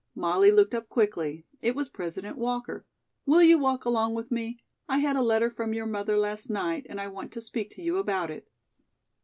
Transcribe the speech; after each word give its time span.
Molly 0.15 0.49
looked 0.49 0.73
up 0.73 0.89
quickly. 0.89 1.45
It 1.61 1.75
was 1.75 1.87
President 1.87 2.35
Walker. 2.35 2.87
"Will 3.27 3.43
you 3.43 3.59
walk 3.59 3.85
along 3.85 4.15
with 4.15 4.31
me? 4.31 4.63
I 4.89 4.97
had 4.97 5.15
a 5.15 5.21
letter 5.21 5.51
from 5.51 5.75
your 5.75 5.85
mother 5.85 6.17
last 6.17 6.49
night 6.49 6.87
and 6.89 6.99
I 6.99 7.07
want 7.07 7.31
to 7.33 7.39
speak 7.41 7.69
to 7.75 7.83
you 7.83 7.97
about 7.97 8.31
it." 8.31 8.47